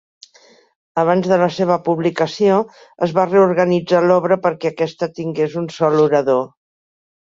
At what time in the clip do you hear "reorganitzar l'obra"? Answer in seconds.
3.31-4.43